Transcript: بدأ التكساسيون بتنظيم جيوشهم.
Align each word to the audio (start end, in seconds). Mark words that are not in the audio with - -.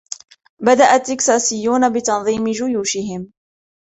بدأ 0.61 0.95
التكساسيون 0.95 1.93
بتنظيم 1.93 2.51
جيوشهم. 2.51 3.31